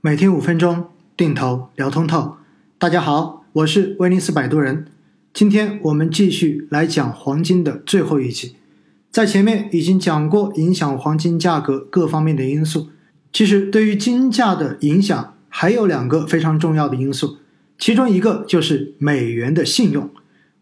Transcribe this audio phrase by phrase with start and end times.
[0.00, 2.36] 每天五分钟，定投聊通透。
[2.78, 4.86] 大家好，我是威尼斯摆渡人。
[5.34, 8.54] 今天我们继续来讲黄金的最后一集。
[9.10, 12.90] 在前面已经讲过影响黄金价格各方面的因素。
[13.32, 17.38] 其实对于金价的影响还有两个非常重要的因素，
[17.76, 20.08] 其中一个就是美元的信用。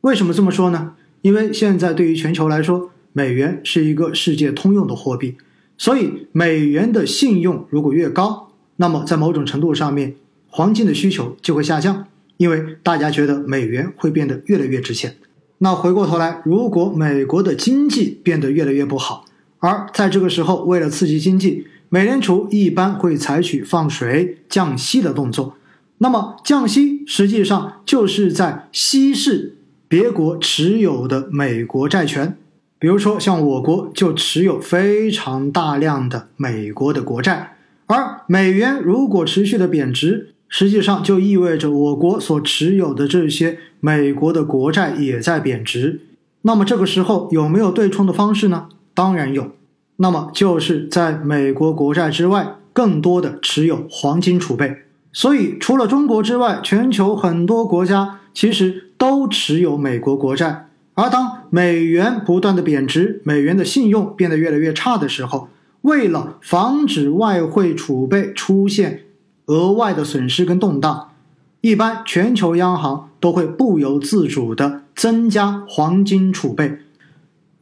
[0.00, 0.94] 为什么这么说呢？
[1.20, 5.36] 因为现在对于全球来说，美元是一个世界通用的货币。
[5.76, 8.45] 所以，美元的信用如果越高，
[8.76, 10.16] 那么在某种程度上面，
[10.48, 15.16] 黄金的需求就会下降，因为大家觉得美元会变得越来越值钱。
[15.58, 19.24] 那回过头来，如果美国的经济变得越来越不好，
[19.58, 25.56] 而在这个时候，为了刺激经济，美联储一般会采取放水、降息的动作。
[25.98, 29.56] 那么，降息实际上就是在稀释
[29.88, 32.36] 别国持有的美国债权。
[32.78, 37.55] 比如说，像我国就持有非常大量的美国的国债，
[37.86, 46.00] 而美元如果持续的贬值，实际上就意味着我国所持有的这些美国的国债也在贬值。
[46.42, 48.68] 那么这个时候有没有对冲的方式呢？
[48.94, 49.52] 当然有，
[49.96, 54.76] 那么就是在美国国债之外，更多的持有黄金储备。
[55.12, 60.68] 所以，除了中国之外，全球很多国家其实都持有美国国债。
[60.94, 65.48] 而当美元不断的贬值，美元的信用变得越来越差的时候，
[65.86, 69.04] 为了防止外汇储备出现
[69.46, 71.12] 额外的损失跟动荡，
[71.60, 76.78] 一般全球央行都会不由自主的增加黄金储备。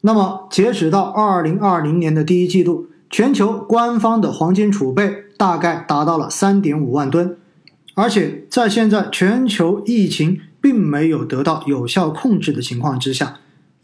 [0.01, 7.37] 那么，截止到二零二零年的第一季度，全球官方的黄金储备大概达到了三点五万吨，
[7.95, 10.41] 而且在现在全球疫情。
[10.65, 13.35] 并没有得到有效控制的情况之下，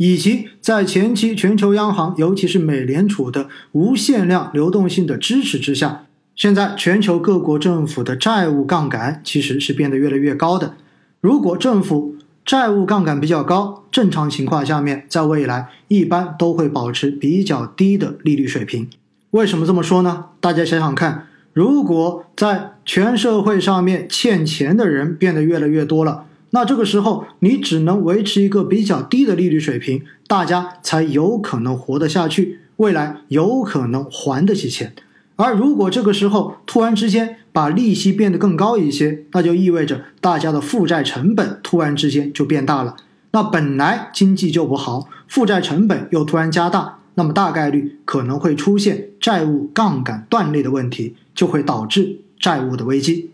[0.02, 10.72] 以及在前期全球央行，尤其是美联储的无限量流动性的支持之下，现在全球各国政府的债务杠杆其实是变得越来越高的。
[11.20, 18.89] 如果政府债务杠杆比较高，正常情况下面，在未来一般都会保持比较低的利率水平。
[19.33, 20.28] 为什么这么说呢？
[20.40, 26.24] 大家想想看，如果在全社会上面欠钱的人变得越来越多了。
[26.50, 34.92] 那这个时候，你只能维持一个比较低的利率水平，大家才有可能活得下去，未来有可能还得起钱。
[35.36, 42.96] 而如果这个时候突然之间把利息变得更高一些，那就意味着大家的负债成本突然之间就变大了。
[43.33, 53.30] 那本来经济就不好，负债成本又突然加大，那么大概率可能会出现债务杠杆断裂的问题，就会导致债务的危机。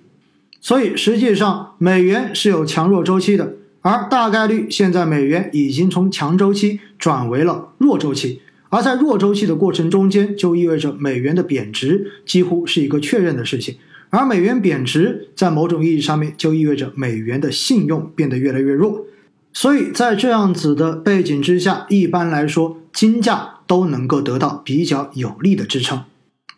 [0.67, 13.77] 所以实际上，美元是有强弱周期的，而大概率现在美元已经从强周期转为了弱周期，而在弱周期的过程中间，就意味着美元的贬值几乎是一个确认的事情，
[14.11, 19.07] 而美元贬值在某种意义上面就意味着美元的信用变得越来越弱，
[19.53, 26.03] 所以在这样子的背景之下，一般来说金价都能够得到比较有力的支撑，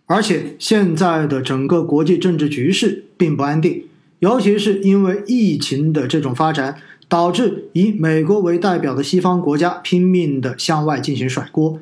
[0.06, 3.84] 而且现在的整个国际政治局势并不安定。
[4.20, 6.76] 尤其是因为疫情的这种发展，
[7.08, 11.78] 导致以美国为代表的西方国家拼命的向外进行甩锅，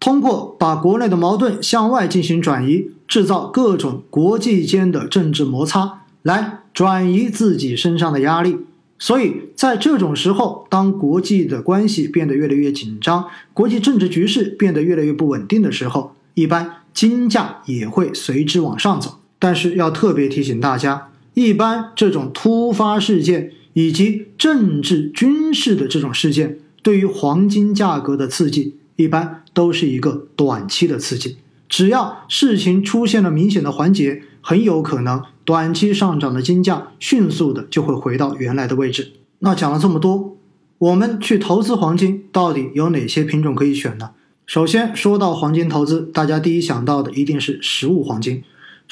[0.00, 8.58] 通过把国内的矛盾向外进行转移，制造各种国际间的政治摩擦，来转移自己身上的压力。
[8.98, 19.18] 所以在这种时候，当国际的关系变得越来越紧张，国际政治局势变得越来越不稳定的时候，一般金价也会随之往上走。
[19.38, 21.08] 但是要特别提醒大家。
[21.34, 31.36] 一般这种突发事件以及政治军事的这种事件，对于黄金价格的刺激，一般都是一个短期的刺激。
[31.68, 39.12] 只要事情出现了明显的缓解，很有可能短期上涨的金价迅速的就会回到原来的位置。
[39.40, 40.36] 那讲了这么多，
[40.78, 44.10] 我们去投资黄金到底有哪些品种可以选呢？
[44.46, 48.44] 首先说到黄金投资，大家第一想到的一定是实物黄金。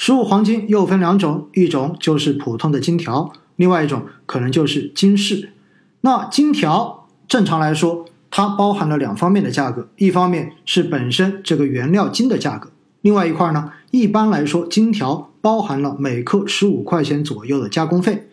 [0.05, 5.51] 实物黄金又分两种，一种就是普通的金条，另外一种可能就是金饰。
[6.01, 12.69] 那金条正常来说，它包含了两方面的价格，一方面是本身这个原料金的价格，
[12.99, 18.27] 另外一块呢，一般来说金条包含了每克十五块钱左右的加工费，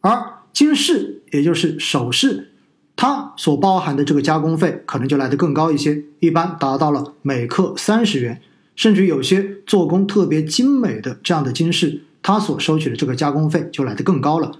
[0.00, 2.50] 而金饰也就是首饰，
[2.96, 8.42] 它所包含的这个加工费可能就来得更高一些，一般达到了每克三十元。
[8.74, 14.52] 甚至有些做工特别精美的这样的金饰，它所收取的这个加工费就来得更高了。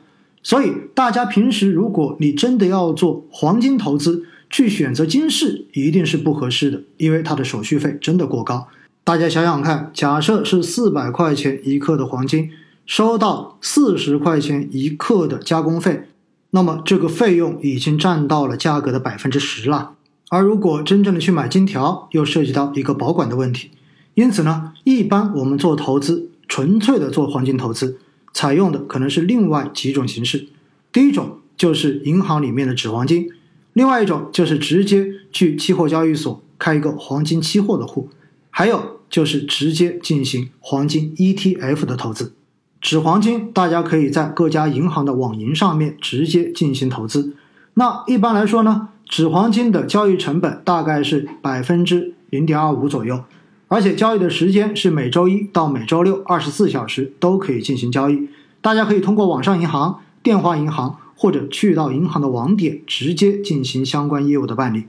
[0.43, 8.69] 所以大家平时如果你真的要做黄金投资，去选择金饰一定是不合适的，因为它的手续费真的过高。
[9.05, 12.51] 大家想想看，假设是四百块钱一克的黄金，
[12.85, 16.03] 收到四十块钱一克的加工费，
[16.51, 19.95] 那么这个费用已经占到了价格的百分之十了。
[20.29, 23.71] 而如果真正的去买金条，又涉及到一个保管的问题。
[24.15, 27.99] 因此呢，一般我们做投资，纯粹的做黄金投资，
[28.33, 30.49] 采用的可能是另外几种形式。
[30.93, 33.31] 第一种就是银行里面的纸黄金，
[33.73, 38.11] 另外一种就是直接去期货交易所开一个黄金期货的户，
[38.51, 42.35] 还有就是直接进行黄金 ETF 的投资。
[42.81, 47.35] 纸黄金，大家可以在各家银行的网银上面直接进行投资。
[47.75, 53.25] 那一般来说呢，纸黄金的交易成本大概是百分之零点二五左右，
[53.73, 58.29] 而且交易的时间是每周一到每周六二十四小时都可以进行交易。
[58.61, 64.85] 大家可以通过网上银行、电话银行或者去到银行的网点直接进行相关业务的办理。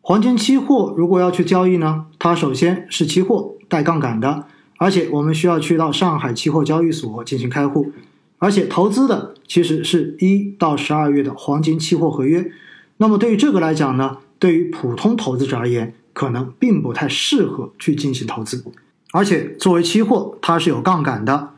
[0.00, 4.46] 黄金期货如果要去交易呢，它首先是期货带杠杆的。
[4.78, 7.92] 而且我们需要去到上海期货交易所进行开户，
[8.38, 12.50] 而且投资的其实是一到十二月的黄金期货合约。
[12.96, 18.64] 那么对于这个来讲呢，对于普通投资者而言，可能并不太适合去进行投资。
[19.12, 21.50] 而且作为期货，它是有杠杆的。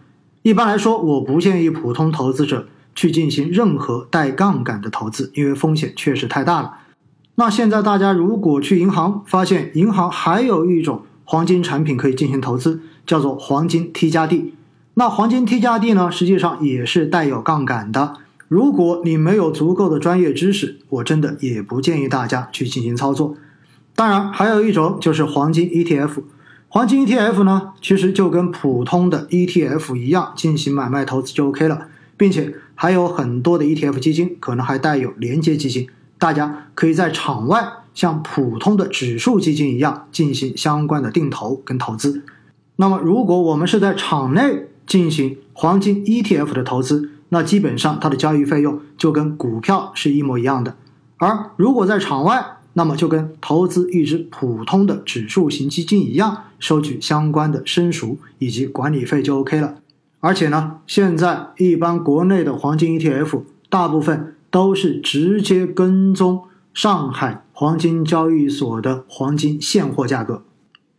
[0.43, 2.67] 一般来说，我不建议普通投资者
[2.97, 6.79] 去进行任何带杠杆的投资，因为风险确实太大了。
[7.37, 12.81] 那现在大家如果去银行，发现银行还有一种黄金产品可以进行投资。
[13.07, 14.53] 叫做黄金 T 加 D，
[14.95, 18.15] 那黄金 T 加 D 呢，实际上也是带有杠杆的。
[18.49, 23.37] 如果你没有足够的专业知识，我真的也不建议大家去进行操作。
[23.97, 26.23] 当然，还有一种就是黄金 ETF。
[26.69, 31.89] 黄金 ETF 呢，其实就跟普通的 ETF 一样，进行买卖投资就 OK 了，
[32.19, 35.89] 并且还有很多的 ETF 基金可能还带有连接基金，
[36.19, 42.23] 大家可以在场外像普通的指数基金一样进行相关的定投跟投资。
[42.77, 50.77] 那么，如果我们是在场内进行黄金 ETF 的投资，那基本上它的交易费用就跟股票是一模一样的。
[51.17, 59.77] 而如果在场外，那么就跟投资一只普通的指数型基金一样，收取相关的申赎以及管理费就 OK 了。
[60.21, 66.43] 而且呢，现在一般国内的黄金 ETF 大部分都是直接跟踪
[66.75, 70.43] 上海黄金交易所的黄金现货价格。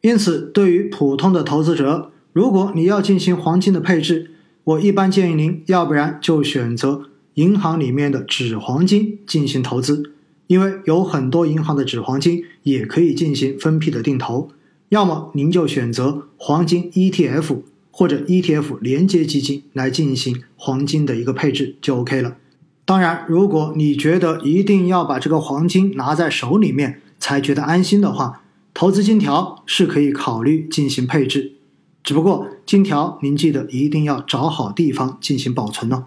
[0.01, 4.31] 因此，对于普通的投资者，如果你要进行黄金的配置，
[4.63, 7.03] 我一般建议您，要不然就选择
[7.35, 10.13] 银行里面的纸黄金进行投资，
[10.47, 14.49] 因为有很多银行的纸黄金也可以进行分批的定投；
[14.89, 17.61] 要么您就选择黄金 ETF
[17.91, 22.37] 或者 ETF 连接基金来进行黄金的一个配置就 OK 了。
[22.85, 31.53] 当然，如果你觉得一定要把这个黄金拿在手里面才觉得安心的话，投资金条是可以考虑进行配置，
[32.01, 36.05] 只不过金条您记得一定要找好地方进行保存哦。